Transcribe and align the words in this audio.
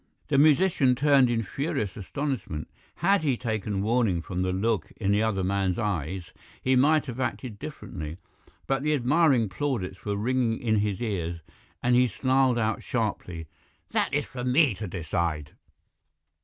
"The 0.29 0.39
musician 0.39 0.95
turned 0.95 1.29
in 1.29 1.43
furious 1.43 1.95
astonishment. 1.95 2.67
Had 2.95 3.21
he 3.21 3.37
taken 3.37 3.83
warning 3.83 4.23
from 4.23 4.41
the 4.41 4.51
look 4.51 4.91
in 4.97 5.11
the 5.11 5.21
other 5.21 5.43
man's 5.43 5.77
eyes 5.77 6.31
he 6.59 6.75
might 6.75 7.05
have 7.05 7.19
acted 7.19 7.59
differently. 7.59 8.17
But 8.65 8.81
the 8.81 8.95
admiring 8.95 9.47
plaudits 9.47 10.03
were 10.03 10.15
ringing 10.17 10.57
in 10.57 10.77
his 10.77 11.03
ears, 11.03 11.41
and 11.83 11.95
he 11.95 12.07
snarled 12.07 12.57
out 12.57 12.81
sharply, 12.81 13.45
'That 13.91 14.11
is 14.11 14.25
for 14.25 14.43
me 14.43 14.73
to 14.73 14.87
decide.' 14.87 15.51